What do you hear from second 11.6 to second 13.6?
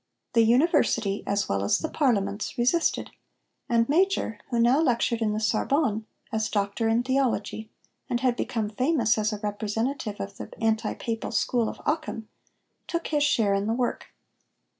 of Occam, took his share